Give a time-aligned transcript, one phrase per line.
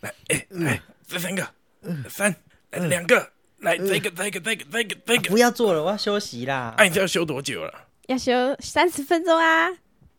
[0.00, 1.46] 来，哎，来，这三个，
[2.08, 2.34] 三，
[2.70, 6.74] 来两个，来，这个，这个，这个，这个，这个，不要做了，我要休息啦。
[6.78, 7.88] 哎，你这要休多久了？
[8.06, 9.68] 要休三十分钟啊！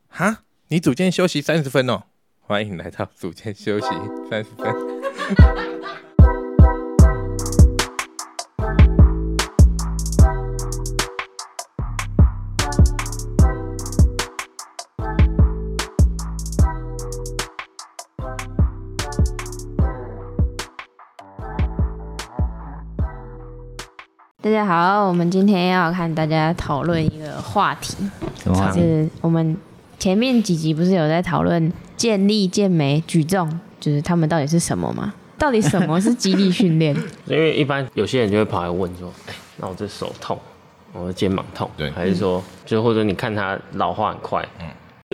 [0.09, 2.03] 哈，你组间休息三十分哦。
[2.39, 3.87] 欢迎来到组间休息
[4.29, 5.80] 三十分。
[24.51, 27.95] 家好，我们今天要看大家讨论一个话题，
[28.37, 28.79] 什么话题？
[28.79, 29.55] 是我们
[29.97, 35.13] 前面几集不是有在讨论健力、健美、举重，就是他们到底是什么吗？
[35.37, 36.95] 到底什么是肌力训练？
[37.25, 40.37] 因为一般有些人就会跑来问说：“哎、那我这手痛，
[40.93, 44.67] 我的肩膀痛，对还是说，就或者你看他老化很快，嗯，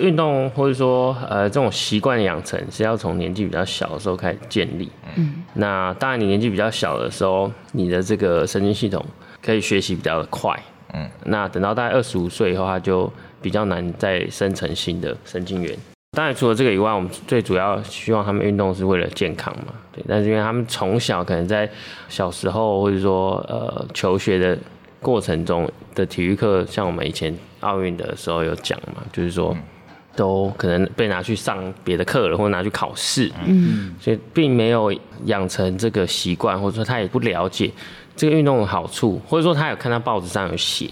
[0.04, 9.06] 运动或者说呃这种习惯养成是要从年纪比较小的时候开始建立，嗯，那当然你年纪比较小的时候，你的这个神经系统
[9.48, 10.62] 可以学习比较的快，
[10.94, 13.10] 嗯，那等到大概二十五岁以后，他就
[13.42, 15.74] 比较难再生成新的神经元。
[16.12, 20.04] 当然，除了这个以外，我们最主要希望他们运动是为了健康嘛，对。
[20.06, 21.70] 但是因为他们从小可能在
[22.10, 24.58] 小时候或者说呃求学的
[25.00, 29.56] 过程中的体育课，像我们以前奥运的时候有讲嘛，就是说
[30.14, 34.92] 都可能被拿去上别的课了，或者拿去考试，嗯，所以并没有
[35.26, 37.72] 养成这个习惯，或者说他也不了解
[38.18, 40.90] 这个运动的好处，或者说他有看到报纸上有写，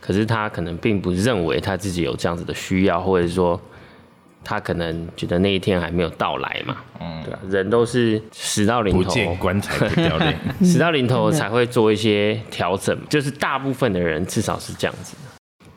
[0.00, 3.60] 可是他可能并不认为他自己有这样子的需要，或者说
[4.42, 10.34] 他可能觉得那一天还没有到来嘛，嗯，对吧、人都是死到临不头，见棺材不掉泪。
[10.62, 15.20] 死到临头才会做一些调整， 就是大部分的人至少是这样子的。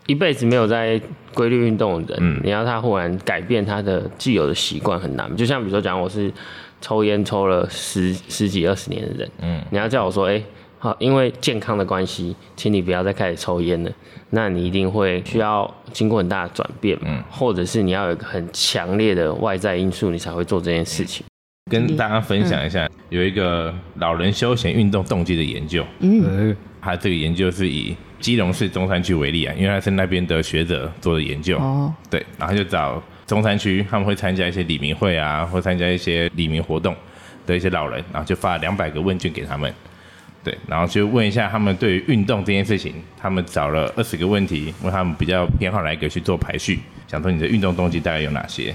[0.08, 1.02] 一辈子没有在
[1.34, 5.36] 规律运动的人，嗯你要他忽然改变他的既有的习惯很难。
[5.36, 6.32] 就像比如说讲，我是
[6.80, 10.40] 抽烟抽了十十几二十年的人，嗯你要叫我说，哎、
[10.86, 13.92] 好，因为健康的关系，请你不要再开始抽烟了。
[14.30, 21.26] 那你一定会需要经过很大的转变，嗯或者是你要有一个很强烈的外在因素，你才会做这件事情。
[21.72, 25.84] 跟大家分享一下，有一个老人休闲运动动机的研究。
[26.02, 31.58] 嗯，他这个研究是以基隆市中山区为例啊，因为他是那边的学者做的研究。
[31.58, 36.96] 哦，对，然后就找中山区他们会参加一些李明会啊，或参加一些李明活动
[37.48, 39.74] 的一些老人，然后就发两百个问卷给他们。
[40.46, 48.72] 对，然后就问一下他们对于运动这件事情，他们找了二十个问题，问他们比较偏好哪一个去做排序，想说你的运动动机大概有哪些。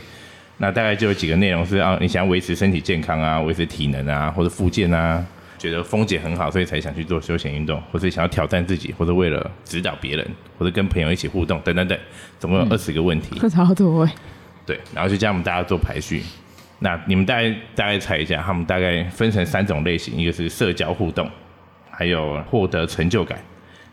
[0.58, 5.24] 那大概就有几个内容是啊，你想要维持身体健康啊，维持体能啊，或者复健啊，
[5.56, 10.26] 觉得风景很好，所以才想去做休闲运动，或是想要挑战自己，或者为了指导别人，
[10.58, 11.96] 或者跟朋友一起互动等等等，
[12.40, 13.38] 总共有二十个问题。
[13.48, 14.12] 超多哎，
[14.66, 16.22] 对，然后就叫我们大家做排序。
[16.80, 21.30] 那你们大概大概猜一下，他们大概分成三种类型，一个是社交互动，
[22.00, 23.38] 还有获得成就感，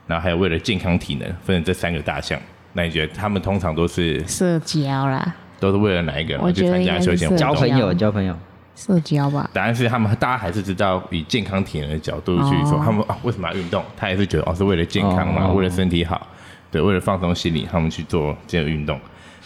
[0.07, 2.39] 然后还有为了健康体能，分成这三个大项。
[2.71, 6.39] 那你觉得他们通常都是社交啦，都是为了哪一个？
[6.39, 7.35] 我去参加休闲？
[7.35, 8.33] 交朋友，交朋友。
[8.77, 13.83] 社交吧，答案是他们大家还是知道以健康体能的角度去说，哦他们啊为什么要运动？
[13.97, 16.25] 他也是觉得哦是为了健康嘛，哦为了身体好，
[16.71, 18.97] 对，为了放松心理，他们去做这个运动。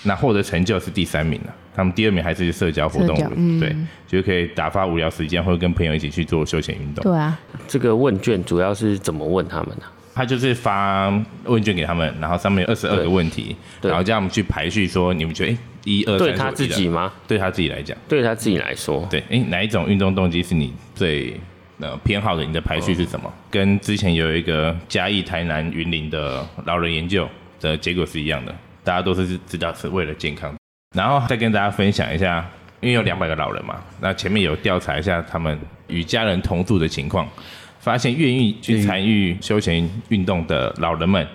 [0.04, 3.76] 那获得成就是第三名了，他们第二名还是社交活动交嗯对，
[4.08, 7.04] 就是可以打发无聊时间，或者跟朋友一起去做休闲运动。
[7.04, 9.84] 对啊，这个问卷主要是怎么问他们呢、
[10.14, 11.10] 他就是发
[11.46, 17.12] 问卷给他们，然后上面有二十二个问题，对然后叫我们去排序，说你们觉得哎一二三对他自己，吗？
[17.28, 21.40] 对他自己来讲，对他自己来说，对，哎，哪一种运动动机是你最
[21.80, 22.44] 呃偏好的？
[22.44, 23.32] 你的排序是什么？
[23.50, 27.28] 跟之前有一个嘉义、台南、云林的老人研究
[27.60, 28.54] 的结果是一样的，
[28.84, 30.54] 大家都是知道是为了健康。
[30.96, 32.46] 然后再跟大家分享一下，
[32.82, 35.58] 因为有两百个老人嘛，那前面有调查一下他们
[35.88, 37.26] 与家人同住的情况，
[37.80, 41.26] 发现愿意去参与休闲运动的老人们，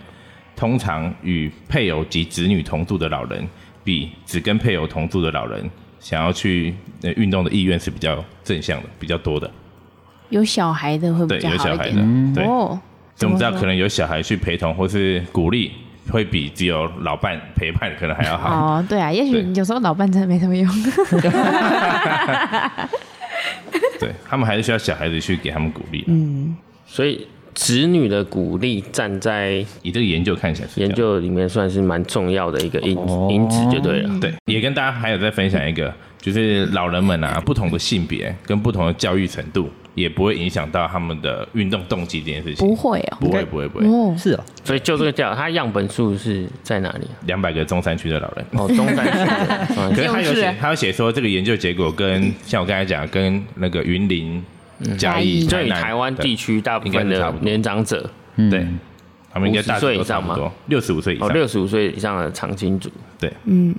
[0.54, 3.48] 通常与配偶及子女同住的老人，
[3.82, 5.64] 比只跟配偶同住的老人
[6.00, 9.50] 想要去呃运动的意愿是比较正向的，比较多的。
[10.28, 12.44] 有小孩的会比对，较有小孩的好一点。，对。
[12.44, 12.78] 哦，
[13.14, 15.72] 所以我们知道，怎么说可能有小孩去陪同或是鼓励，
[16.10, 18.48] 会比只有老伴陪伴可能还要好。
[18.50, 20.68] 哦，对啊，也许有时候老伴真的没什么用。
[23.98, 26.06] 对他们还是需要小孩子去给他们鼓励的。
[26.08, 26.56] 嗯，
[26.86, 34.20] 所以子女的鼓励站在以这个研究看起来是研究里面算是蛮重要的一个因哦因子，就对了。
[34.20, 42.68] 对，也跟大家还有再分享一个，就是老人们啊，不同的性别跟不同的教育程度，也不会影响到他们的运动动机这件事情。
[42.68, 43.16] 不会哦。
[43.18, 43.86] 不会，不会，不会。
[43.86, 47.16] 哦，是哦，所以就这个调，它样本数是在哪里啊？
[47.26, 48.46] 两百个中山区的老人。
[48.52, 54.44] 哦，中山区可是他有就是写，他有写说这个研究结果跟像我刚才讲，跟那个云林、
[54.98, 58.66] 嘉义、就以台湾地区大部分的年长者，嗯对，
[59.32, 60.52] 他们应该大50岁以上吗？
[60.66, 61.32] 六十五岁以哦，上。
[61.32, 63.32] 六十五岁以上的长青组，对。
[63.44, 63.74] 嗯，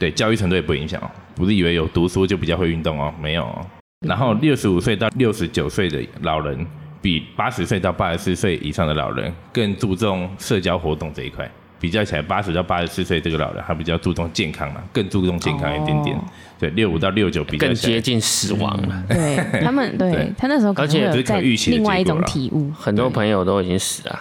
[0.00, 3.64] 对，教育程度也不影响哦，不是以为有读书就比较会运动哦，没有哦。
[4.02, 6.66] 然后六十五岁到六十九岁的老人，
[7.00, 11.50] 比八十岁到八十四岁以上的老人更注重社交活动这一块。
[11.80, 16.16] 比较起来，八十到八十四岁这个老人，他比较注重健康嘛，更注重健康一点点。
[16.16, 16.20] 哦
[16.56, 19.02] 对，六五到六九比较更接近死亡了。
[19.08, 22.70] 对他们，对对他那时候可能而且在另外一种体悟。
[22.70, 24.20] 很多朋友都已经死了，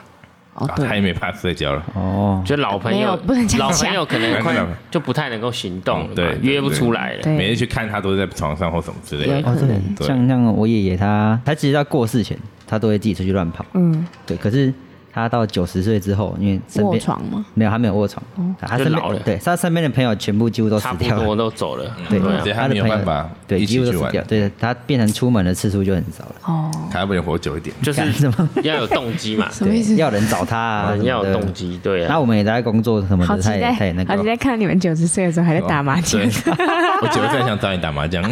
[0.56, 1.83] 哦，啊，他也对，没怕社交了。
[1.95, 4.53] 哦，就老朋没有友不能这样老朋友可能快
[4.89, 7.21] 就不太能够行动了嘛，对对约不出来了。
[7.24, 7.36] 对。
[7.38, 9.50] 每天去看他都是在床上或什么之类的。
[9.50, 9.56] 哦，
[9.98, 10.06] 对。
[10.06, 12.38] 像像我爷爷他，他其实在过世前，
[12.68, 14.74] 他都会自己出去乱跑，嗯，对，可是
[15.13, 17.45] 他到九十岁之后，因为身卧边床吗？
[17.53, 18.23] 没有，他没有卧床，
[18.59, 27.75] 他身就老了边对他身边的朋友全部几乎都死差不掉了多，都走了，对啊所以他没有的朋友办法对，几乎都死掉，对他变成出门的次数就很少了，哦，他要不能活久一点。
[27.81, 28.49] 就是干什么？
[28.63, 30.01] 要有动机嘛， 什么意思对，？
[30.01, 31.53] 要人找他啊，人要有动。
[31.53, 32.07] 机，对啊。
[32.09, 36.53] 那我们也在工作什么的，他也他也那，个好期待看你们九十岁的时候还在打麻将对。
[37.01, 38.23] 我九十岁想找你打麻将，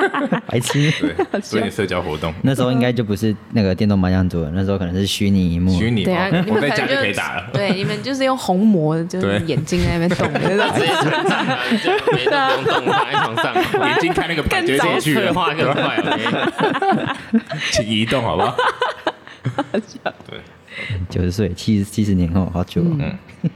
[0.46, 0.90] 白痴。
[1.00, 5.72] 对，做点社交活动，那时候应该就不是那个电动麻将桌了，那时候可能是虚拟荧幕。
[5.78, 7.50] 虚拟对啊，哦 你我在家就们可能就可以打了。
[7.52, 10.74] 对，你们就是用虹膜， 就是眼睛在那边动的那种。
[10.76, 12.30] 直接存上啊，你就没都
[12.62, 13.54] 不用动，躺在床上，
[13.88, 15.96] 眼睛看那个牌更早就进去退了，化更快。
[15.96, 17.40] OK
[17.72, 18.56] 请移动好不好？
[20.28, 20.40] 对，
[21.08, 22.96] 九十岁，七十七十年后，好久、哦。
[23.00, 23.50] 嗯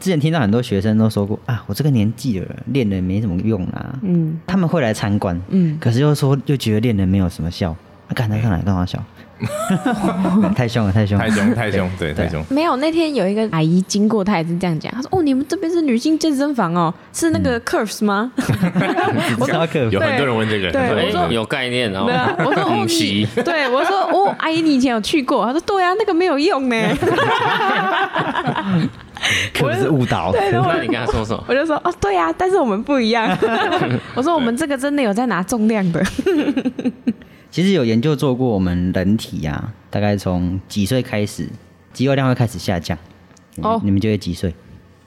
[0.00, 3.98] 之前听到很多学生都说过啊，我这个年纪了，练了没什么用啊。
[4.02, 7.72] 嗯他们会来参观，嗯，可是又说又觉得练了没有什么效。
[7.72, 9.02] 啊，干他上来干嘛笑？
[10.56, 11.24] 太凶了，太凶了！
[11.24, 12.44] 太凶太凶，对，太凶。
[12.48, 14.92] 没有，那天有一个阿姨经过，她也是这样讲。
[14.92, 18.32] 她说：“哦，你们这边是女性健身房哦，是那个 Curves 吗？”
[19.38, 22.06] 我有很多人问这个，对我说有概念哦。
[22.44, 25.46] 我说哦 你，对我说哦，阿姨你以前有去过？
[25.46, 26.76] 她说对啊，那个没有用呢。
[29.54, 30.32] 课是误导。
[30.32, 31.44] 对，然后那你跟他说什么？
[31.48, 33.36] 我就说哦，对啊，但是我们不一样。
[34.14, 36.02] 我说我们这个真的有在拿重量的。
[37.50, 41.48] 其实有研究做过，我们人体啊，大概从几岁开始，
[41.92, 42.96] 肌肉量会开始下降。
[43.62, 44.54] 哦哦，你们觉得几岁？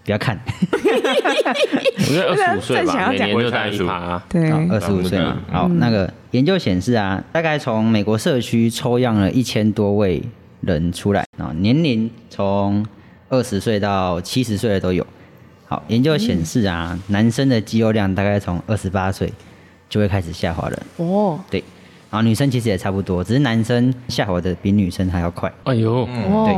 [0.04, 0.38] 不要看，
[0.74, 4.26] 我觉得二十五岁吧， 想要每年就大一趴啊。
[4.28, 5.38] 对二十五岁嘛。
[5.52, 10.24] 好，那个研究显示啊，大概从美国社区抽样了一千多位
[10.62, 12.84] 人出来，啊，年龄从
[13.30, 15.06] 二十岁到七十岁的都有。
[15.68, 19.32] 好，研究显示啊，男生的肌肉量大概从二十八岁
[19.88, 21.64] 就会开始下滑了，哦对。
[22.12, 25.52] 然后女生其实也差不多，只是男生下滑的比女生还要快。
[25.64, 26.54] 哎呦，对，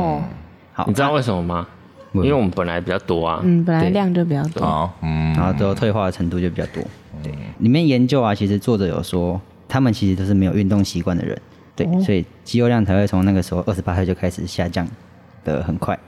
[0.72, 1.66] 好，你知道为什么吗？
[2.12, 3.40] 因为为我们本来比较多啊。
[3.42, 4.62] 嗯，本来量就比较多。
[4.62, 6.82] 好，嗯，然后最后退化的程度就比较多。
[7.22, 11.40] 对，里面研究啊，其实作者有说，他们其实都是没有运动习惯的人，
[11.76, 14.86] 对，所以肌肉量才会从那个时候二十八岁就开始下降
[15.44, 15.98] 的很快。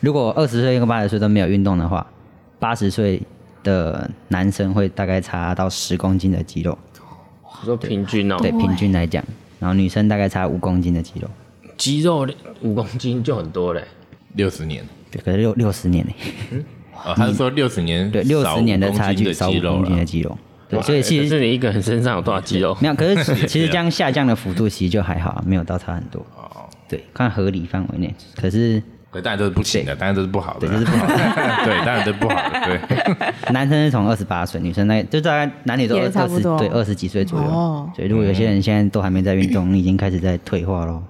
[0.00, 2.06] 如果二十岁跟八十岁都没有运动的话，
[2.58, 3.20] 八十岁
[3.62, 6.87] 的男生会大概差到十公斤的肌肉，你
[7.64, 9.24] 说平均哦，对，平均来讲，
[9.58, 11.28] 然后女生大概差五公斤的肌肉，
[11.76, 12.26] 肌肉
[12.62, 13.84] 五公斤就很多嘞。
[14.34, 14.84] 六十年。
[15.10, 16.12] 对，可是六六十年呢，
[17.04, 20.04] 哦，他是说六十年，对，六十年的差距少五公斤的。
[20.04, 20.36] 肌肉，
[20.68, 22.76] 对，所以其实是你一个人身上有多少肌肉？
[22.80, 26.20] 没有，可是其其实这样下降的幅度其实就还好，没有到差很多。
[26.36, 28.14] 哦，对，看合理范围内。
[28.36, 31.14] 可是对，当然都是不行的，当然都是不好的，对，这是不好的。
[31.64, 33.24] 对，当然都是不好的，对。
[33.52, 37.46] 男生是从二十八岁，女生那就大概男女都也二二十对二十几岁左右。
[37.46, 41.02] 哦所以如果有些人现在都还没在运动， 你已经开始在退化喽。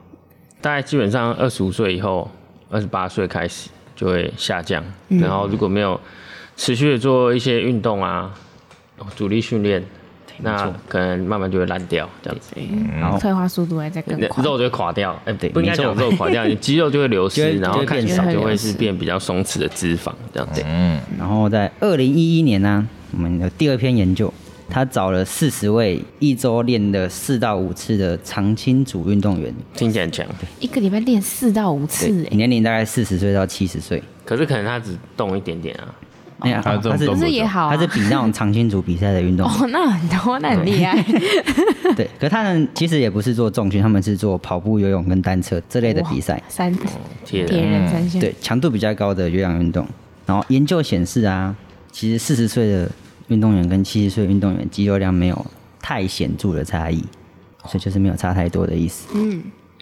[0.60, 2.30] 大概基本上二十五岁以后，
[2.70, 4.82] 二十八岁开始就会下降。
[5.08, 6.00] 嗯然后如果没有
[6.56, 8.32] 持续的做一些运动啊，
[9.16, 9.84] 主力训练，
[10.40, 12.54] 那可能慢慢就会烂掉，这样子，
[12.98, 14.42] 然后退化速度还在更快。
[14.42, 15.20] 肉就会垮掉。
[15.24, 20.62] 哎，对不应该讲肉垮掉， 你肌肉就会流失，然后变少看起来就会是变比较松弛的脂肪，这样子。
[20.66, 24.32] 嗯，然后在二零一一年呢、我们有第二篇研究，
[24.68, 30.26] 他找了四十位一周练了四到五次的长青组运动员，听起来很强，
[30.60, 34.02] 一个礼拜练四到五次，年龄大概四十岁到七十岁。
[34.24, 35.94] 可是可能他只动一点点啊。
[36.40, 37.76] 哎呀，他这种他是可动是也好啊。
[37.76, 39.54] 他是比那种长青组比赛的运动员。
[39.54, 41.02] 哦，那很多，那很厉害。
[41.96, 46.42] 对，可他们其实也不是做重训，他们是做跑步、游泳跟单车这类的比赛。
[46.48, 46.72] 三
[47.24, 48.20] 铁铁人人三项。
[48.20, 49.86] 对，强度比较高的有氧运动。
[50.26, 51.54] 然后研究显示啊，
[51.90, 52.90] 其实四十岁的
[53.28, 55.46] 运动员跟七十岁运动员肌肉量没有
[55.80, 57.02] 太显著的差异。
[57.64, 59.08] 所以就是没有差太多的意思。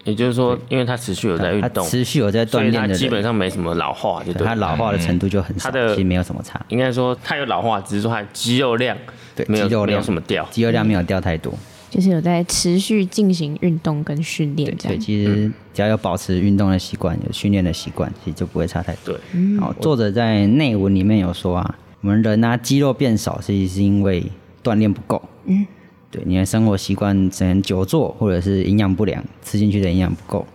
[0.06, 4.46] 也就是说，因为他持续有在运他动，持续有在锻所以他炼的，基本上没什么老化，就对对了。
[4.46, 8.96] 他老化的程度就很少，他的其实没有什么差，应该说他有老化，只是说他肌肉量
[9.34, 10.48] 对，没有没有肌肉量什么掉。
[10.50, 11.52] 肌肉量没有掉太多。
[11.88, 15.00] 就是有在持续进行运动跟训练这对，样。
[15.00, 19.14] 其实只要有保持运动的习惯，有训练的习惯，其实就不会差太多。
[19.14, 24.22] 对，好，作者在内文里面有说啊，我们人啊肌肉变少，其实是因为
[24.62, 25.22] 锻炼不够。
[25.46, 25.64] 嗯，
[26.16, 30.46] 对，你的生活习惯只能久坐，或者是营养不良，吃进去的营养不够，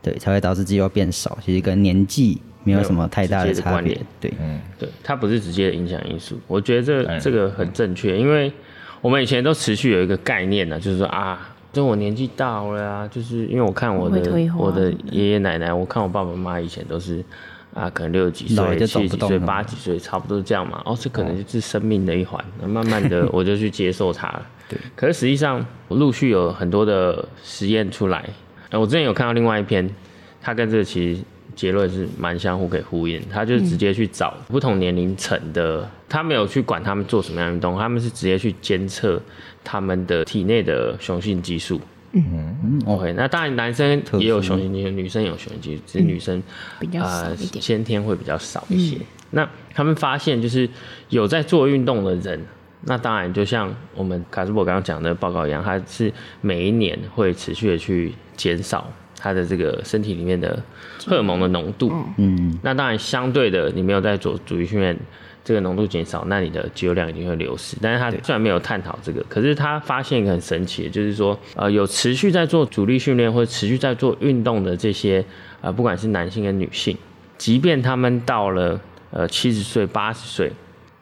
[0.00, 1.36] 对，才会导致肌肉变少。
[1.44, 4.00] 其实跟年纪没有什么太大的差别关联。
[4.18, 4.32] 对，
[4.78, 6.40] 对，它不是直接的影响因素。
[6.46, 8.50] 我觉得这嗯这个很正确，因为
[9.02, 17.22] 我们以前都持续有一个概念呢，就是说啊，就我年纪大了啊，就是因为我看我的我的爷爷奶奶，我看我爸爸妈妈以前都是
[17.74, 20.82] 啊，可能六十几岁、七十几岁、八十几岁，差不多这样嘛。
[20.84, 22.44] 哦，这可能就是生命的一环。
[22.60, 24.46] 那慢慢的 我就去接受它了。
[24.68, 24.78] 对。
[24.94, 28.28] 可是实际上，我陆续有很多的实验出来。
[28.70, 29.88] 呃我之前有看到另外一篇，
[30.40, 31.22] 它跟这个其实
[31.54, 33.20] 结论是蛮相互可以呼应。
[33.30, 39.20] 他就是直接去找不同年龄层的，他没有去管他们做什么样的运动，他们是直接去监测
[39.62, 41.80] 他们的体内的雄性激素。
[42.12, 46.42] 嗯，哦，OK，那当然男生也有雄性激素，女生也有雄性激素，只是女生、
[46.78, 47.62] 比较少呃一点。
[47.62, 48.98] 先天会比较少一些。
[49.30, 50.68] 那他们发现就是
[51.08, 52.44] 有在做运动的人，
[52.82, 58.86] 那当然就像我们卡斯伯刚刚讲的报告一样，他是每一年会持续的去减少
[59.18, 60.62] 他的这个身体里面的
[61.06, 61.90] 荷尔蒙的浓度。
[62.18, 64.96] 嗯，那当然相对的，你没有在做主力训练。
[65.44, 67.76] 这个浓度减少，那你的肌肉量一定会流失。
[67.80, 75.24] 但是他虽然没有探讨这个，可是他发现一个很神奇的，就是说，呃，有持续在做阻力训练或者持续在做运动的这些，
[75.60, 76.96] 呃，不管是男性跟女性，
[77.36, 78.80] 即便他们到了
[79.10, 80.52] 呃七十岁、八十岁，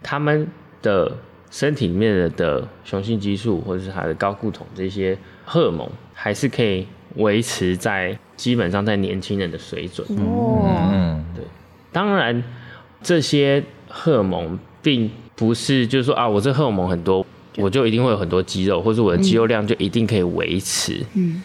[0.02, 0.49] 他们
[0.80, 1.12] 的
[1.50, 10.06] 身体里面的的雄性激素或者是他的高固酮这些荷尔蒙，还是可以维持在基本上在年轻人的水准。
[10.16, 11.44] 哦，对，
[11.92, 12.42] 当然，
[13.02, 21.04] 这些荷尔蒙并不是就是说啊，我这荷尔蒙很多，我就一定会有很多肌肉，或者我的肌肉量就一定可以维持。
[21.14, 21.42] 嗯，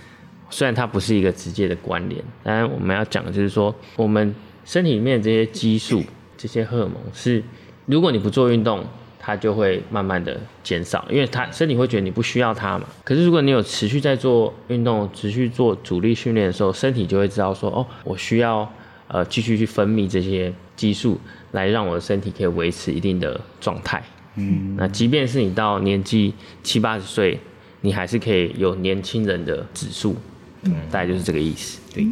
[0.49, 4.33] 虽然它不是一个直接的关联，当然我们要讲的就是说，我们
[4.63, 6.03] 身体里面这些激素、
[6.37, 7.43] 这些荷尔蒙是，
[7.85, 8.83] 如果你不做运动，
[9.19, 12.85] 它就会慢慢的减少，因为它身体会觉得你不需要它嘛。
[13.03, 18.71] 可是如果你有持续在做运动、持续做阻力训练的时候，身体就会知道说，哦，我需要
[19.07, 21.19] 呃继续去分泌这些激素，
[21.55, 24.03] 来让我的身体可以维持一定的状态。
[24.35, 27.39] 嗯，那即便是你到年纪七八十岁，
[27.79, 30.17] 你还是可以有年轻人的指数，
[30.63, 31.79] 嗯，大概就是这个意思。
[31.93, 32.05] 对，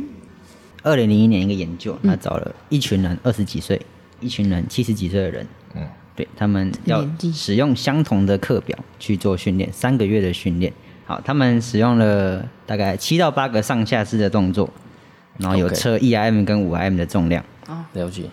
[0.81, 3.79] 二零零一年一个研究，他找了一群人二十几岁，
[4.21, 5.45] 一群人七十几岁的人，
[5.75, 5.85] 嗯，
[6.15, 10.71] 对他们要使用相同的课表去做训练，三个月的训练。
[11.05, 14.69] 好，他们使用了大概七到八个上下肢的动作，
[15.37, 17.43] 然后有测 1RM 跟五 RM 的重量。
[17.67, 18.23] 哦了解。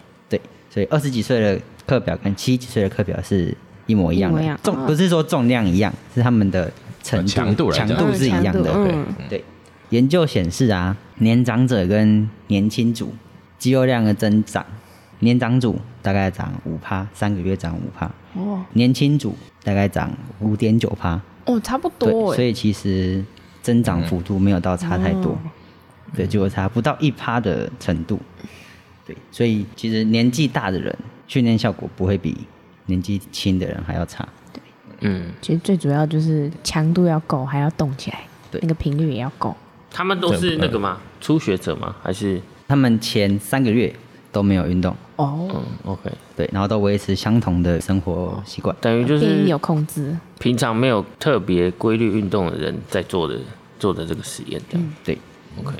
[0.72, 6.72] 对，所以二十几岁的课表跟七十几岁的课表是一模一样的重不是说重量一样，是他们的
[7.02, 8.60] 程度强度强度是一样的。
[8.60, 9.44] 嗯强度嗯对，
[9.90, 13.12] 研究显示啊，年长者跟年轻组
[13.58, 14.64] 肌肉量的增长，
[15.18, 21.20] 年长组大概涨五趴，三个月涨五趴，哦年轻组大概涨五点九趴。
[21.46, 23.24] 哦，差不，多哎，所以其实
[23.60, 25.36] 增长幅度没有到差太多，
[26.14, 28.20] 对，就差不到一趴的程度。
[29.10, 32.36] 对，所以其实年纪大的人训练效果不会比
[32.86, 34.28] 年纪轻的人还要差。
[35.00, 39.56] 嗯，其实最主要就是强度要够，还要动起来，对那个频率也要够。
[39.90, 41.00] 他们都是那个吗？
[41.20, 41.96] 初学者吗？
[42.02, 43.92] 还是他们前三个月
[44.30, 48.76] 都没有运动，哦，嗯，OK，对，然后都维持相同的生活习惯。
[48.80, 53.38] 等于就是变有控制，平常没有特别规律运动的人在做的
[53.78, 54.92] 做的这个实验，这样。
[55.02, 55.18] 对
[55.58, 55.74] ，OK，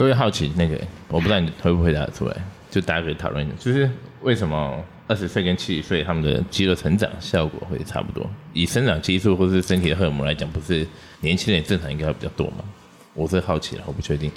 [0.00, 2.34] 各位好奇那个，我不知道你回不回答得出来，
[2.70, 3.90] 就大家可以讨论一下，就是
[4.22, 8.26] 为什么二十岁跟七十岁他们的肌肉成长效果会差不多？
[8.54, 10.86] 以生长激素或是身体的荷尔蒙来讲，不是
[11.20, 12.64] 年轻人正常应该会比较多吗？
[13.12, 14.32] 我是好奇了，我不确定。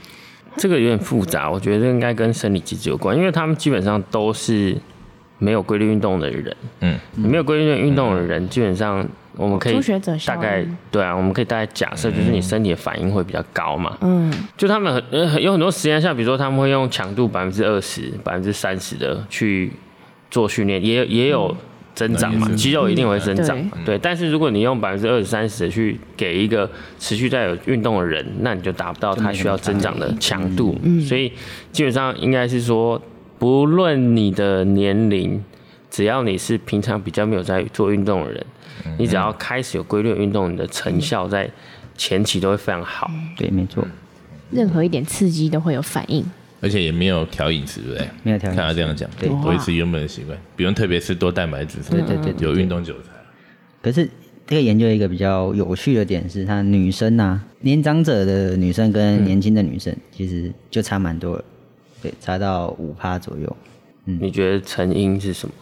[0.57, 4.77] 这个有点复杂，我觉得应该跟生理机制有关，因为他们基本上都是
[5.43, 6.55] 没有规律运动的人。
[6.79, 9.79] 嗯，没有规律运动的人，基本上我们可以
[10.25, 13.97] 大概应对啊，我们可以大概假设，就是你身体的反应会比较高嘛。
[14.01, 19.71] 嗯，就他们很有很多实验，像比如说他们会用强度百分之二十、百分之三十的去
[20.31, 21.55] 做训练，也也有
[21.93, 23.57] 增长嘛嗯，肌肉一定会增长。
[23.59, 23.65] 嗯。
[23.65, 23.77] 嘛。
[23.85, 26.69] 对，但是如果你用百分之二十三十的去给一个
[26.99, 30.77] 持续在有运动的人，那你就达不到他需要增长的强度。
[31.07, 31.31] 所以
[31.71, 33.01] 基本上应该是说，
[33.43, 35.43] 不论你的年龄，
[35.91, 38.45] 只要你是平常比较没有在做运动的人，
[38.97, 41.51] 你只要开始有规律的运动，你的成效在
[41.97, 43.11] 前期都会非常好。
[43.35, 43.85] 对，没错，
[44.49, 46.23] 任何一点刺激都会有反应。
[46.61, 48.09] 而且也没有调饮食，对不对？
[48.23, 52.99] 没有调饮食看他这样讲，对维持原本的习惯，不用特别吃多蛋白质什么的，对对对对有运动就有。
[53.81, 54.09] 可是
[54.47, 61.43] 这个研究一个比较有趣的点是，他女生啊，年长者的女生跟年轻的女生其实就差蛮多了，
[62.03, 63.57] 对，差到五趴左右。
[64.05, 65.55] 嗯你觉得成因是什么？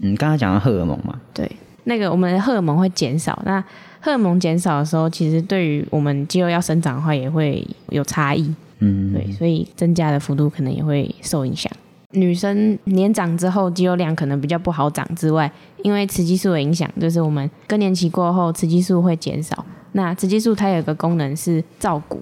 [0.00, 1.48] 嗯，刚刚讲到荷尔蒙嘛，对，
[1.84, 3.62] 那个我们的荷尔蒙会减少，那
[4.00, 8.52] 荷尔蒙减少的时候，其实对于我们肌肉要生长的话，也会有差异。
[8.80, 11.70] 嗯，对，所以增加的幅度可能也会受影响。
[12.10, 15.50] 女生年长之后，肌肉量可能比较不好长之外，
[15.82, 19.64] 因为雌激素的影响，就是我们更年期过后，雌激素会减少。
[19.92, 22.20] 那雌激素它有一个功能是照顾，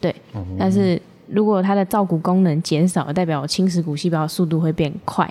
[0.00, 0.14] 对，
[0.56, 5.28] 但是如果它的造骨功能减少，代表我侵蚀骨细胞的速度会变快，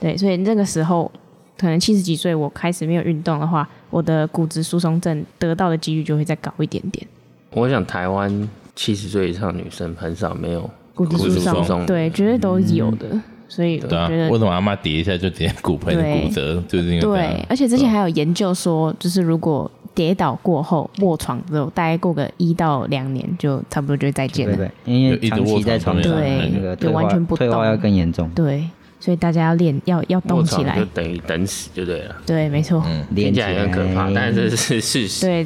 [0.00, 1.10] 对，所以那个时候
[1.56, 7.06] 可能七十几岁我开始没有运动的话，我的骨质疏松症得到的几率就会再高一点点。
[7.52, 13.18] 我想台湾七十岁以上的女生很少没有骨质疏松，松对，绝对都有的。
[13.48, 24.54] 所以我对啊，觉得为什么阿妈跌一下就直接骨盆骨折，就是因为对，而且之前还有研究说，就是如果跌倒过后卧床之后，大概过个一到两年，就差不多就再见了。
[24.54, 28.68] 对对，因为长期在床上，对就完全不退化要更严重，对，
[29.00, 30.84] 所以大家要练，要要动起来卧床就。
[30.94, 32.14] 等于等死就对了。
[32.26, 35.26] 对，没错，练起听起来很可怕，但是这是事实。
[35.26, 35.44] 对，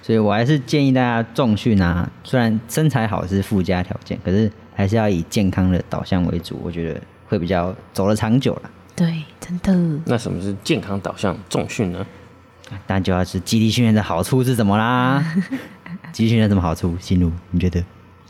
[0.00, 8.70] 所以我还是建议大家重训啊，虽然身材好是附加条件，可是还是要以健康的导向为主，我觉得会比较走得长久了。
[8.94, 10.00] 对，真的。
[10.06, 12.06] 那什么是健康导向重训呢？
[12.86, 15.24] 但就要是基地训练的好处是什么啦？
[16.12, 16.96] 基地训练有什么好处？
[17.00, 17.82] 心如你觉得？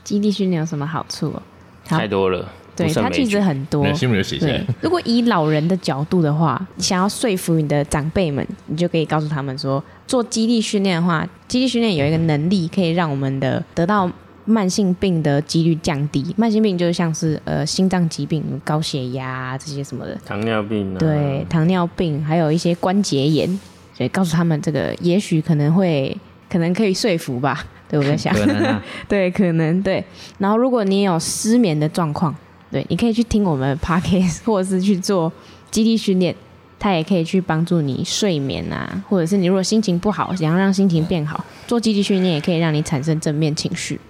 [0.04, 1.42] 基地训练有什么好处哦？
[1.84, 3.94] 太多了，对，它其实很多没有。
[3.94, 14.10] 新闻有写下对来，，如果以老人的角度的话，你想要说服你的长辈们，你就可以告诉他们说，做基地训练的话，基地训练有一个能力可以让我们的得到
[14.44, 16.34] 慢性病的几率降低。
[16.36, 23.60] 慢性病就是像是呃心脏疾病、高血压、啊、这些什么的，糖尿病啊，对，糖尿病，还有一些关节炎，
[23.96, 26.14] 所以告诉他们这个也许可能会
[26.50, 27.64] 可能可以说服吧。
[27.88, 30.04] 对，我在想，可能啊， 对，可能对。
[30.38, 32.34] 然后，如果你有失眠的状况，
[32.68, 35.32] 对，你可以去听我们的 podcast，或者是去做
[35.70, 36.34] 基地训练，
[36.80, 44.00] 它也可以去帮助你睡眠啊，或者是你如果心情不好，想要让心情变好，做基地训练也可以让你产生正面情绪。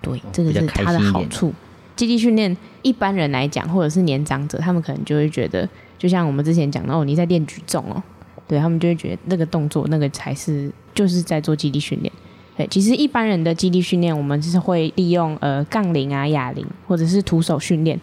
[0.00, 1.52] 对，这个是它的好处。
[1.94, 8.02] 基地训练一般人来讲，或者是年长者，他们可能就会觉得，就像我们之前讲到，哦，你在练举重哦，
[8.46, 12.12] 对他们就会觉得那个动作那个才是就是在做肌力训练。
[12.56, 18.00] 对，其实一般人的肌力训练，我们是会利用呃杠铃啊、哑铃或者是徒手训练，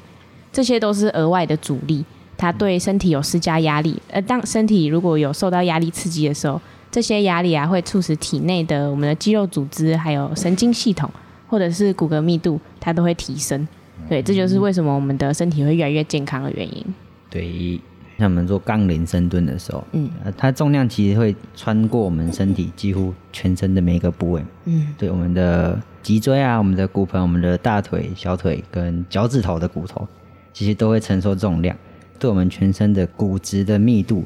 [0.51, 2.03] 这些都是额外的阻力，
[2.37, 3.97] 它对身体有施加压力。
[4.09, 6.59] 呃，当身体如果有受到压力刺激的时候，
[6.91, 11.09] 这些压力啊会促使体内的我们的肌肉组织还有神经系统
[11.47, 13.65] 或者是骨骼密度，它都会提升。
[14.09, 16.85] 对，这就是为什么我们的身体会越来越健康的原因。
[17.29, 17.79] 对，
[18.21, 20.07] 像我们做杠铃深蹲的时候，嗯。
[20.23, 30.07] 呃，它重量其实会穿过我们身体几乎全身的每一个部位，嗯，对，我们的脊椎啊，我们的骨盆、我们的大腿、小腿跟脚趾头的骨头，
[30.53, 31.75] 其实都会承受重量，
[32.19, 34.23] 对我们全身的骨质的密度，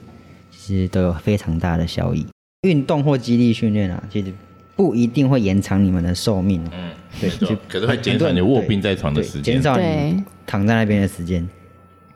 [0.51, 2.25] 其实都有非常大的效益。
[2.63, 4.33] 运动或肌力训练啊，其实
[4.75, 9.53] 不一定会延长你们的寿命，嗯，对，就可是会减少你卧病在床的对时间。
[9.55, 9.61] 减。
[9.61, 11.47] 少你躺在那边的时间。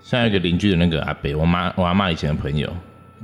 [0.02, 2.72] 像一个邻居的那个阿伯，我妈我阿妈以前的朋友，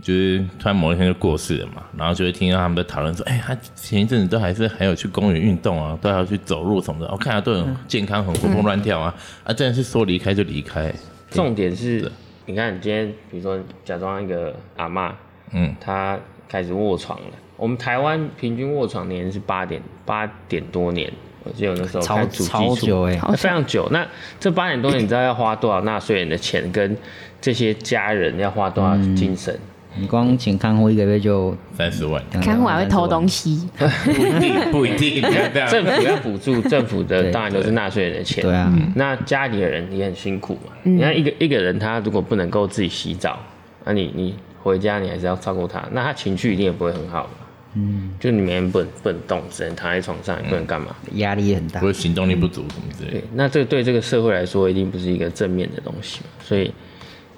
[0.02, 10.94] 就是突然某一天就过世了嘛，然后就会听到他们在讨论说，哎、他前一阵子都还是还有去公园运动啊，都还要去走路什么的，我、看他都很健康，很活蹦乱跳啊，啊，真的是说离开就离开，
[11.32, 12.12] 重点是，
[12.46, 15.12] 你看你今天比如说假装一个阿嬷，
[15.54, 17.28] 嗯，她开始卧床了。
[17.58, 21.12] 我们台湾平均卧床年是八点八点多年，
[21.46, 23.88] 我记得我那时候超看主超，久哎、好非常久。
[23.92, 24.06] 那
[24.40, 26.98] 这八点多年，你知道要花多少纳税人的钱，跟
[27.40, 29.58] 这些家人要花多少精神？
[29.98, 33.70] 你光请看护一个月就三十万，看护还会偷东西，
[34.04, 35.22] 不一定不一定。
[35.70, 38.44] 政府要补助，政府的当然都是纳税人的钱。
[38.44, 40.74] 对啊，那家里的人也很辛苦嘛。
[40.84, 43.40] 你看一个一个人，他如果不能够自己洗澡，
[43.86, 47.45] 那你你回家你还是要照顾他，那他情绪一定也不会很好嘛。
[47.76, 50.96] 嗯，就你每天不能不能动，只能躺在床上，也不能干嘛。
[51.14, 51.88] 压力也很大或。
[51.88, 56.28] 者行动力不足什么之类的对，，那这个对这个社会来说，一定不是一个正面的东西嘛。
[56.42, 56.74] 所以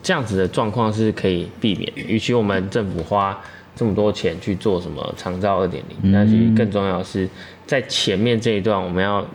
[0.02, 2.02] 这样子的状况是可以避免的。
[2.02, 3.39] 与其我们政府花
[3.76, 7.28] 这么多钱去做什么长照二点零，那其实更重要的是
[7.65, 9.26] 在前面这一段，我们要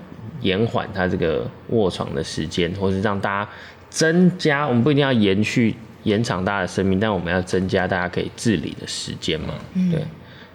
[0.40, 3.50] 延缓他这个卧床的时间，或是让大家
[3.90, 9.54] 增加，我们不一定要延续延长大家的生命，但我们要增加大家可以自理的时间嘛。
[9.92, 10.02] 对，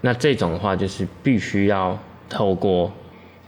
[0.01, 1.97] 那这种的话就是必须要
[2.29, 2.91] 透过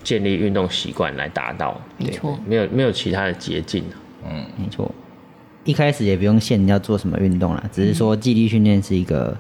[0.03, 1.79] 建立运动习惯来达到。
[1.97, 3.83] 对没错没有没有其他的捷径
[4.23, 4.91] 啊没错。
[5.65, 9.38] 一开始也不用限要做什么运动啦，只是说肌力训练是一个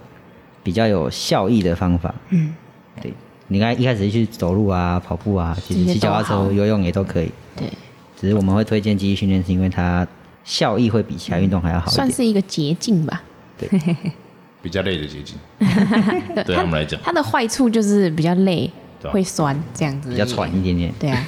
[0.61, 2.13] 比较有效益的方法。
[2.29, 2.53] 嗯，
[3.01, 3.13] 对。
[3.47, 7.31] 你看一开始去走路啊、跑步啊，其实这些骑脚踏都好车、游泳也都可以。
[7.55, 7.67] 对，
[8.15, 10.07] 只是我们会推荐肌力训练，是因为它
[10.43, 11.95] 效益会比其他运动还要好一点。
[11.95, 13.23] 算是一个捷径吧。
[14.61, 15.37] 比较累的捷径，
[16.45, 18.69] 对他们来讲，它的坏处就是比较累，
[19.01, 20.49] 对啊会酸这样子，比较喘。
[20.55, 20.93] 一点点。
[20.99, 21.25] 对啊，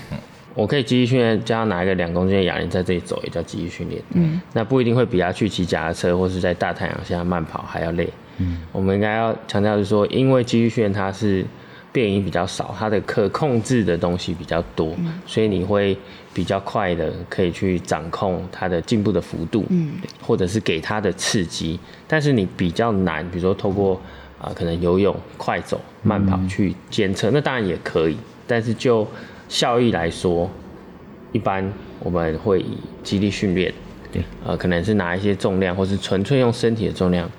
[0.53, 4.01] 我可以继续训练，加上拿一个两公斤的哑铃在这里走，也叫继续训练。
[4.13, 8.09] 嗯，那不一定会比他去骑脚踏车或是在大太阳下慢跑还要累。
[8.37, 11.45] 嗯，我们应该要强调的是说，因为继续训练它是
[11.91, 14.93] 变异比较少，它的可控制的东西比较多，
[15.25, 15.97] 所以你会
[16.33, 21.79] 比较快的可以去掌控它的进步的幅度，嗯，或者是给它的刺激。
[22.07, 23.99] 但是你比较难，比如说透过
[24.39, 28.17] 啊、可能游泳、快走、慢跑去监测，那当然也可以，
[28.47, 29.07] 但是就
[29.47, 30.49] 效益来说，
[31.31, 33.71] 一般我们会以肌力训练，
[34.11, 37.29] 对，呃，可能是拿一些重量，或是纯粹用身体的重量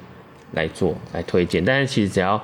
[0.53, 1.65] 来做来推荐。
[1.65, 2.41] 但是其实只要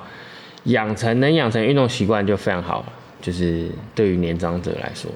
[0.65, 5.09] 养成能养成运动习惯就非常好了，就是对于年长者来说，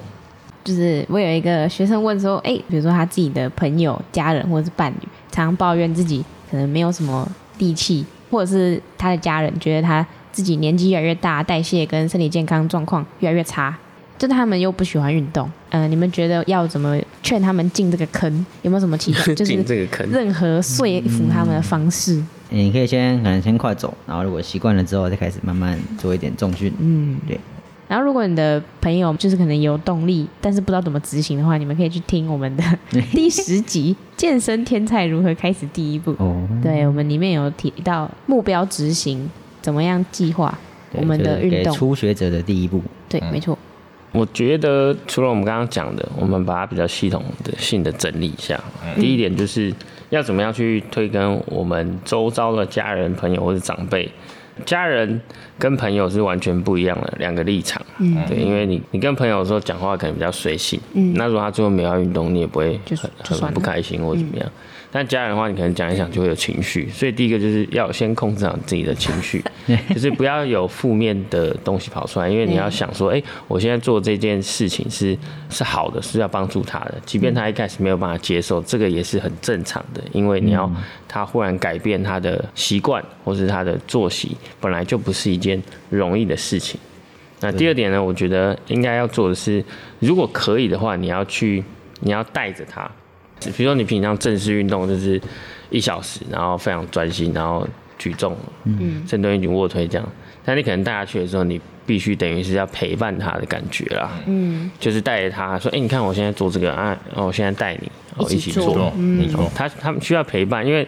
[0.64, 13.76] 就是我有一个学生问说，哎、比如说他自己的朋友、家人或者是伴侣，常常抱怨自己可能没有什么力气，或者是他的家人觉得他自己年纪越来越大，代谢跟身体健康状况越来越差，
[14.16, 15.48] 就他们又不喜欢运动。
[15.68, 18.46] 呃，你们觉得要怎么劝他们进这个坑？
[18.62, 20.08] 有没有什么其他 就是这个坑。
[20.10, 22.22] 任何说服他们的方式？
[22.48, 26.72] 你可以先可能先快走，然后如果习惯了之后，再开始慢慢做一点重训。
[26.78, 27.38] 嗯，对。
[27.94, 32.64] 然后，如果你的朋友就是可能有动力，但是不知道怎么执行的话，你们可以去听我们的
[33.12, 36.10] 第十集《健身天才如何开始第一步》。
[36.18, 39.30] 哦，对我们里面有提到目标执行，
[39.62, 40.58] 怎么样计划
[40.90, 41.72] 我们的就是给运动。
[41.72, 42.82] 初学者的第一步。
[43.08, 43.56] 对，没错。
[44.10, 48.60] 我觉得除了我们刚刚讲的，我们把它比较系统的性的整理一下。
[48.96, 49.72] 第一点就是
[50.10, 54.10] 要怎么样去推跟我们周遭的家人、朋友或者长辈。
[54.64, 55.20] 家人
[55.58, 64.46] 跟朋友是完全不一样的两个立场，嗯，对，因为你你跟朋友的时候讲话可能比较随性，嗯，那如果他最后没有要运动，你也不会很就很不开心或怎么样。
[64.96, 69.42] 但家人的话，你可能讲一讲就会有情绪，所以第一个就是要先控制好自己的情绪，
[69.92, 75.18] 就是不要有负面的东西跑出来，因为你要想说，哎、我现在做这件事情是
[75.50, 80.70] 是好的，是要帮助他的，即便他一开始没有办法接受，这个也是很正常的，因为你要
[81.08, 86.78] 他忽然改变他的习惯或是他的作息，本来就不是一件容易的事情。
[87.40, 89.64] 那第二点呢，我觉得应该要做的是，
[89.98, 91.64] 如果可以的话，你要去，
[91.98, 92.88] 你要带着他，
[93.52, 95.20] 比如说你平常正式运动就是
[95.70, 97.66] 一小时，然后非常专心，然后
[97.98, 100.08] 举重，嗯，深蹲、举卧推这样。
[100.44, 110.86] 但你可能带他去的时候，你必须等于是要陪伴他的感觉啦，嗯，就是带着他说，哎、你看我现在做这个啊，哦，我现在带你，我，一起做一起做，没错，他他们需要陪伴，因为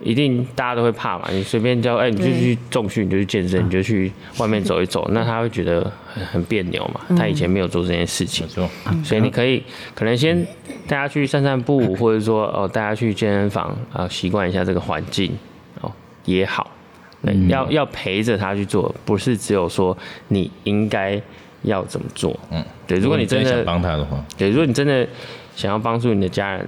[0.00, 1.28] 一定大家都会怕嘛。
[1.30, 7.00] 你随便叫，哎、你就去重训，你就去健身，你就去外面走一走，那他会觉得很很别扭嘛。
[7.16, 8.46] 他以前没有做这件事情
[9.04, 9.62] 所以你可以
[9.94, 10.36] 可能先
[10.86, 15.36] 带他去散散步，或者说哦带他去健身房啊，习惯一下这个环境
[15.80, 15.90] 哦
[16.24, 16.70] 也好。
[17.20, 19.96] 对，要要陪着他去做，不是只有说
[20.28, 21.20] 你应该
[21.62, 22.38] 要怎么做。
[22.52, 25.04] 嗯，对，如果你真的想帮他的话，对，如果你真的
[25.56, 26.64] 想要帮助你的家人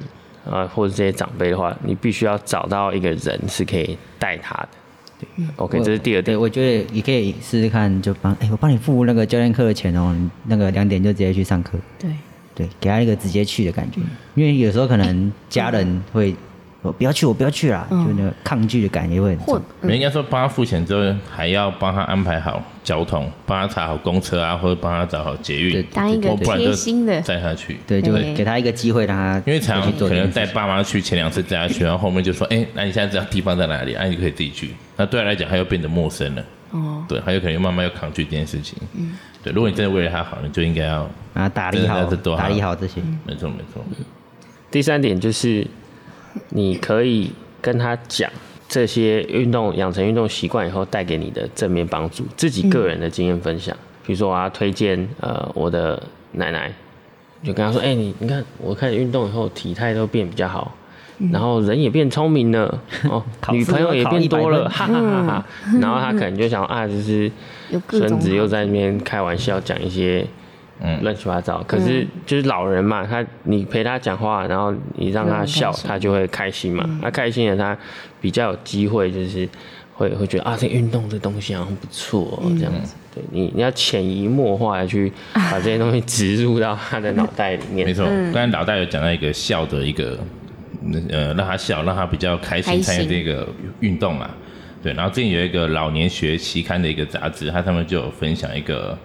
[0.50, 4.68] 啊、或者这些长辈的话，你必须要找到一个人是可以带他的。
[5.18, 6.40] 对，OK，这是第二对，点。
[6.40, 12.10] 我觉得也可以试试看，就帮哎、我帮你付那个教练课的钱哦，那个两点就直接去上课，对，
[12.54, 14.00] 对，给他一个直接去的感觉，
[14.34, 16.34] 因为有时候可能家人会
[16.83, 19.62] 我不要去，我不要去啦，就那个抗拒的感觉会很重。
[19.83, 26.59] 人应该说帮他付钱之后，还要帮他安排好交通，帮他查好公车啊，或者帮他找好捷运对，当一个贴或不然
[27.07, 27.79] 的，载他去。
[27.87, 30.47] 对，就对给他一个机会，让他因为常常可能带。
[30.51, 33.95] 爸妈去，前两次带他去，然后后面就说：“哎、那你现在知道地方在哪里？
[33.95, 36.45] 啊，你可以自己去。”那对他来讲，他又变得陌生了。
[36.73, 38.77] 哦，对，他有可能慢慢又抗拒这件事情。
[38.95, 42.05] 嗯，对，如果你真的为了他好，你就应该要，啊，打理好
[42.37, 43.01] 打理好这些。
[43.25, 43.85] 没错没错，
[44.73, 45.64] 第三点就是
[46.51, 48.31] 你可以跟他讲
[48.69, 53.77] 这些运动养成运动习惯以后带给你的正面帮助，自己个人的经验分享。
[54.07, 56.73] 比如说我要推荐呃我的奶奶，
[57.43, 60.75] 就跟她说：“哎、你你看我开始运动以后体态都变比较好。”
[61.31, 65.47] 然后人也变聪明了，哦， 女朋友也变多了， 哈哈哈哈。
[65.79, 67.31] 然后他可能就想啊，就是
[67.90, 70.27] 孙子又在那边开玩笑讲一些
[70.83, 71.62] 嗯乱七八糟。
[71.66, 76.88] 可是就是老人嘛，他你陪他讲话，然后你让他笑他就会开心嘛。
[77.03, 77.77] 他开心了，他
[78.21, 79.49] 比较有机会就是
[79.95, 82.95] 会会觉得啊，这运动这东西好像不错、哦，这样子。
[83.12, 87.87] 对你，你要潜移默化的去把这些东西植入到他的脑袋里面。
[87.87, 90.16] 没错，刚才老大有讲到一个笑的一个，
[91.11, 93.49] 呃，让他笑，让他比较开心开心参与这个
[93.81, 94.31] 运动嘛。
[94.81, 98.97] 对，然后之前有一个老年学期刊的一个杂志，它上面就有分享一个，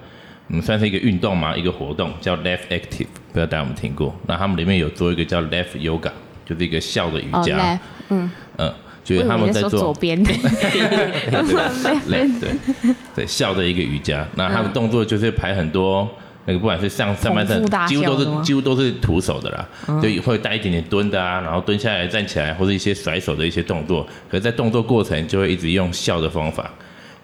[0.49, 4.15] 嗯，算是一个运动嘛，一个活动叫 Left Active，不知道大家有没有听过？
[4.27, 6.11] 那他们里面有做一个叫 Left Yoga，
[6.45, 7.79] 就是一个笑的瑜哦伽，，left，
[8.09, 12.49] 嗯，嗯，就是他们在做左边 的，对对
[13.15, 14.27] 对，笑的一个瑜伽。
[14.35, 16.07] 那他们动作就是排很多，
[16.45, 19.67] 那个不管是上上半身几乎都是几乎都是徒手的啦，
[19.99, 24.05] 就会带一点点蹲的啊，然后蹲下来站起来，或者一些甩手的一些动作。
[24.29, 26.71] 可是，在动作过程就会一直用笑的方法。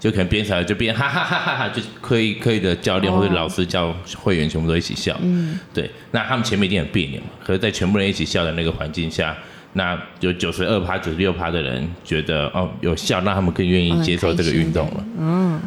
[0.01, 9.37] 就可能边笑就边哈哈哈哈哈，就刻意刻意的教练或者老师教会员全部都一起笑，嗯，对，那他们前面一定很别扭嘛，可是，在全部人一起笑的那个环境下，
[9.73, 15.05] 那有九十二趴、九十六趴的人觉得哦有笑，那他们更愿意接受这个运动了。
[15.19, 15.61] 嗯，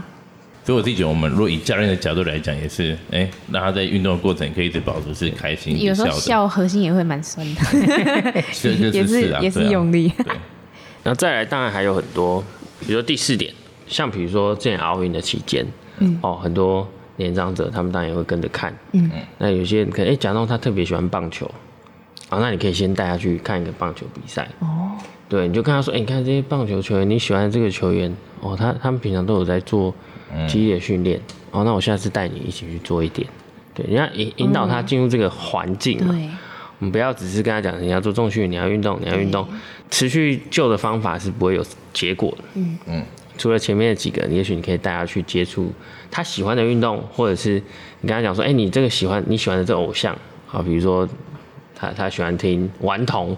[0.65, 7.63] 所以我自己觉得，我们如果以教练的角度来讲，也是，哎、让他在运动的过程可以一直保持是开心、有时候笑核心也会蛮酸的，
[8.53, 10.09] 是是也是啊，也是用力。
[10.25, 10.35] 对，
[11.05, 12.43] 然后再来，当然还有很多，
[12.81, 13.55] 比如说第四点，
[13.87, 15.67] 像比如说之前奥运的期间，
[15.99, 21.47] 嗯，哦，很多年长者他们当然也会跟着看，嗯，那有些人可能哎，假装他特别喜欢棒球，
[22.29, 24.93] 啊，那你可以先带他去看一个棒球比赛，哦，
[25.29, 29.95] 对，你就跟他说，哎，你看这些棒球球员，你喜欢这个球员，哦，他他们平常都有在做
[30.49, 31.21] 激烈训练，
[31.51, 33.29] 哦，那我下次带你一起去做一点，
[33.75, 36.29] 对，你要引引导他进入这个环境嘛，对，
[36.81, 39.47] 我们不要只是跟他讲你要做重训，你要运动，你要运动，
[39.91, 42.45] 持续旧的方法是不会有结果的。
[42.55, 42.79] 嗯。
[42.87, 43.03] 嗯，
[43.37, 45.73] 除了前面的几个，也许你可以带他去接触
[46.11, 47.63] 他喜欢的运动，或者是
[48.01, 50.17] 你跟他讲说，哎、你这个喜欢你喜欢的这偶像，
[50.51, 51.09] 啊，比如说
[51.75, 53.37] 他他喜欢听顽童，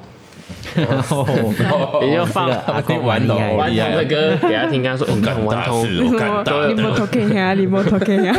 [0.76, 5.86] 也就放这个阿公顽童我厉害的歌给他听，跟他说，哎、 你看干顽童，
[6.68, 8.34] 你莫的，偷看呀，你莫偷看呀。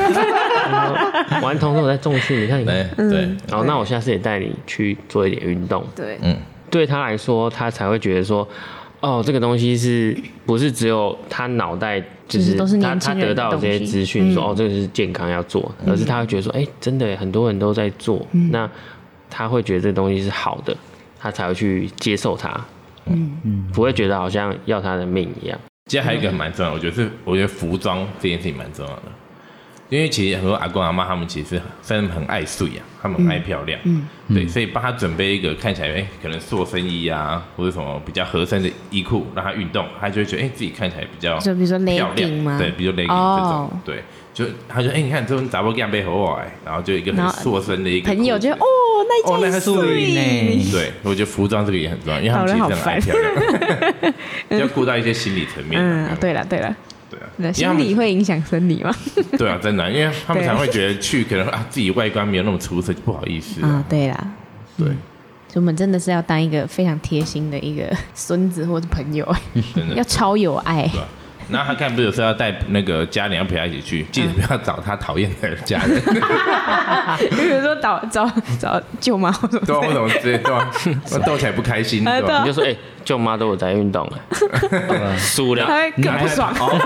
[1.42, 2.66] 顽童都有在重训，你看你。
[2.66, 6.36] 对对，然后，那我下次也带你去做一点运动，对，嗯，
[6.70, 8.48] 对他来说，他才会觉得说，
[9.00, 18.50] 哦，这个东西是不是只有他脑袋就就是他他得到的这些资讯，说嗯哦，这个是健康要做，而是他会觉得说，哎，真的很多人都在做，嗯。
[18.52, 18.70] 那
[19.30, 20.76] 他会觉得这东西是好的，
[21.20, 22.50] 他才会去接受它，
[23.06, 23.38] 嗯。
[23.44, 25.60] 嗯，不会觉得好像要他的命一样。
[25.86, 29.04] 接下来还有一个蛮重要，我觉得是我觉得服装这件事情蛮重要的，
[29.90, 42.58] 因为其实很多阿公阿妈他们其实真的很爱睡啊，他们很爱漂亮，嗯，对，所以帮他准备一个看起来哎、可能塑身衣啊，或者什么比较合身的衣裤，让他运动，他就会觉得哎、自己看起来比较就比如说漂 legging 吗？
[42.58, 48.66] 亮，对，比如 legging 哦这种，对，就他就哎、你看这种杂波干背后哎，然后就一个很塑身的一个朋友就哦，
[49.08, 50.16] 那哦那还件素衣。
[50.16, 50.64] 呢。
[50.64, 54.14] 睡，对，我觉得服装这个也很重要，因为他们其实很爱漂亮，
[54.60, 56.10] 要顾到一些心理层面啊。
[56.12, 56.76] 嗯，对了对了，
[57.54, 58.94] 心理会影响生理吗？
[59.38, 64.28] 对啊，真的，因为他们对常会觉得去可能啊自己外观没有那么出色，就不好意思啊啊。，对啦，
[64.78, 69.26] 对，所以我们真的是要当一个非常贴心的一个孙子或者朋友，
[69.76, 70.04] 真的 要。
[70.04, 70.88] 超有爱。
[70.88, 71.02] 对
[71.52, 71.60] 吧？
[71.60, 76.02] 那他看不是有时候要带那个家人要陪他一起去，记得不要找他讨厌的家人，
[77.32, 78.30] 比如说找找
[78.60, 80.72] 找舅妈或者对啊，或者之类，对吧？
[81.12, 82.40] 我斗起来不开心，啊对吧？
[82.42, 84.20] 你就说，哎、舅妈都有在运动了，
[85.18, 86.54] 输了，他会更不爽。
[86.54, 86.80] 这种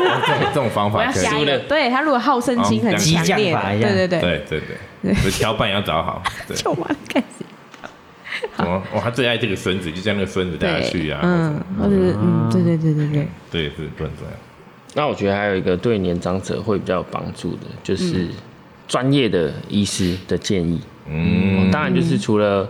[0.53, 1.59] 这种方我要法可以，加油！
[1.67, 4.61] 对他如果好胜心很哦强烈对对对，对对
[5.01, 6.55] 对，对调伴也要找好，对。
[6.57, 7.25] 舅妈开始
[8.57, 14.33] 哦，哦，他最爱这个孙子，就叫那个孙子带他去啊，嗯，或者是嗯，对对对对对，对，是不能这样。
[14.93, 18.27] 那我觉得还有一个对年长者会比较有帮助的，就是
[18.87, 20.79] 专业的医师的建议。
[21.07, 22.67] 嗯，当然，就是除了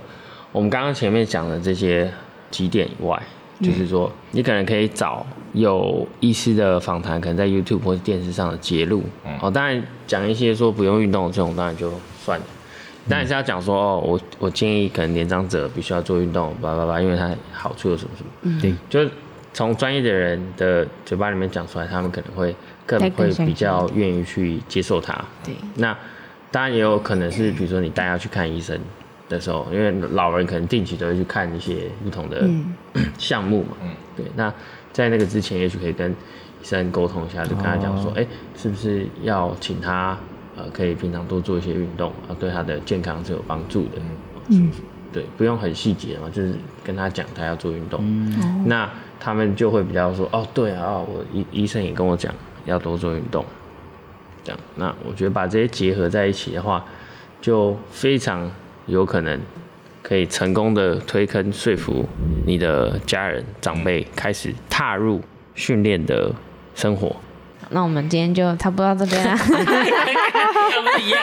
[0.51, 2.11] 我们刚刚前面讲的这些
[2.49, 3.21] 几点以外，
[3.61, 9.03] 就是说你可能可以找有医师的访谈，可能在 YouTube 或者电视上的揭露。
[9.41, 11.91] 哦，当然讲一些说不用运动的这种，当然就
[12.23, 12.45] 算了。
[13.09, 18.59] 当然是要讲说哦，我我建议可能年长者必须要做运动，叭叭叭，因为它好处有什么什么。
[18.61, 19.09] 对，就是
[19.53, 25.13] 从专业的人的嘴巴里面讲出来，他们可能会更会比较愿意去接受它。
[25.43, 25.97] 对，那
[26.49, 28.79] 当然也有可能是，比如说你带他去看医生
[29.29, 32.47] 的时候，因为老人可能定期都会去看一些不同的
[33.17, 33.77] 项目嘛。
[33.83, 34.25] 嗯对。
[34.35, 34.53] 那
[34.91, 38.25] 在那个之前，也许可以跟医生沟通一下，就跟他讲说，哎、
[38.57, 40.17] 是不是要请他
[40.57, 44.01] 呃，可以平常多做一些运动啊，对他的健康是有帮助的。
[44.49, 44.71] 嗯，
[45.13, 48.01] 对，不用很细节嘛，就是跟他讲他要做运动，
[48.65, 52.33] 那他们就会比较说，哦，对啊，哦，我医医生也跟我讲
[52.65, 53.45] 要多做运动，
[54.43, 56.85] 这样，那我觉得把这些结合在一起的话，
[57.41, 58.49] 就非常
[58.87, 59.39] 有可能
[60.01, 62.05] 可以成功的推坑说服
[62.45, 65.21] 你的家人长辈开始踏入
[65.55, 66.31] 训练的
[66.73, 67.15] 生活。
[67.71, 69.35] 那我们今天就差不多到这边啦。
[69.37, 71.19] 不一样。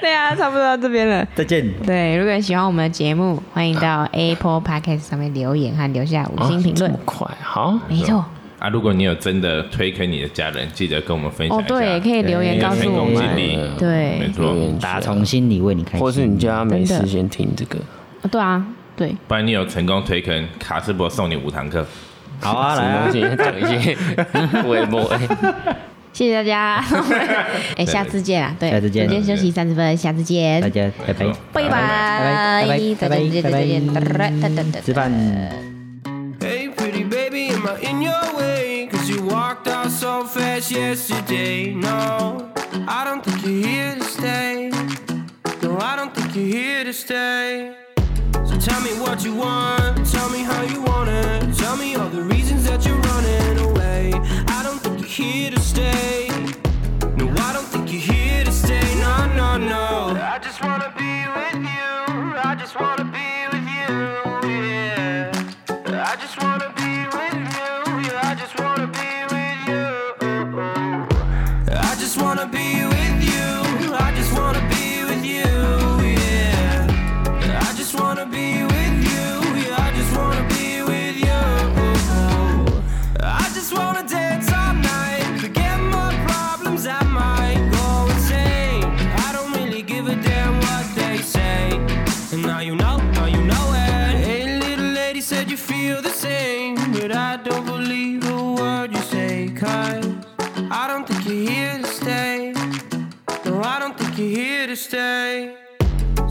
[0.00, 1.26] 对啊，差不多到这边了。
[1.34, 1.66] 再见。
[1.84, 6.98] 对，如果你喜欢我们的节目，欢迎到 Apple Podcast 上面留言和留下五星评论这么。
[7.04, 8.24] 快，好，没错，
[8.58, 11.68] 啊，如果你有真的推坑你的家人，记得跟我们分享哦一下。
[11.68, 13.14] 对可以留言告诉我们
[13.78, 16.00] 对没错打从心里为你开心。
[16.00, 17.78] 或是你叫他没真的事先听这个，
[18.22, 18.64] 哦对啊，
[18.96, 21.84] 对，不然你有成功推坑，卡斯伯送你五堂课。
[22.40, 23.96] 好啊，来啊什么东，西讲一些
[24.68, 25.10] 微博，
[26.12, 26.84] 谢谢大家。
[27.76, 28.54] 哎，下次见啊！
[28.58, 30.68] 对，下次见今天休息三十分，下次见大。
[30.68, 31.26] 家拜拜。
[31.52, 35.12] 拜拜，拜拜拜拜再见，再见，再见，拜拜吃饭。
[36.40, 38.88] Hey, pretty baby, am I in your way?
[38.90, 41.74] Cause you walked out so fast yesterday.
[41.74, 42.50] No,
[42.86, 44.70] I don't think you're here to stay.
[45.62, 47.77] No, I don't think you're here to stay.
[48.68, 51.56] Tell me what you want, tell me how you want it.
[51.56, 54.12] Tell me all the reasons that you're running away.
[54.56, 56.28] I don't think you're here to stay.
[57.16, 58.94] No, I don't think you're here to stay.
[59.00, 59.88] No, no, no.
[99.60, 100.00] You say.
[100.00, 102.52] Cause I don't think you're here to stay.
[103.44, 105.54] No, I don't think you're here to stay.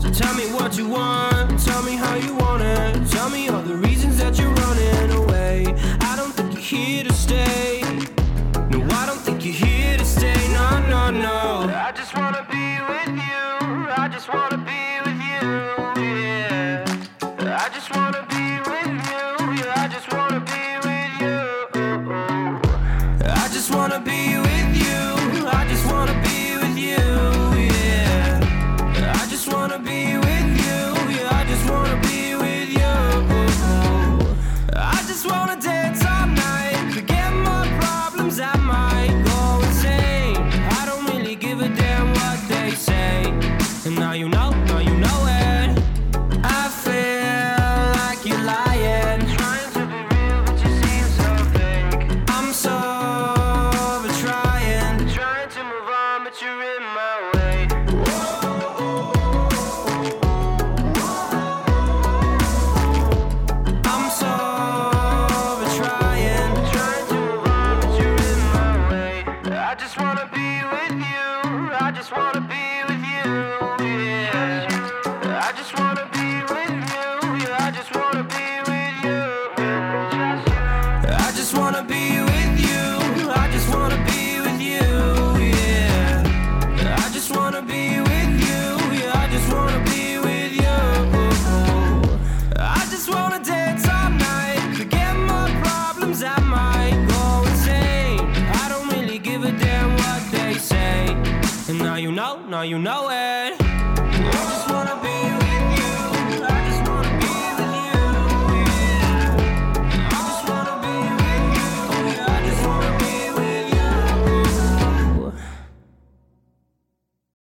[0.00, 3.10] So tell me what you want, tell me how you want it.
[3.10, 3.48] Tell me
[56.28, 56.77] but you really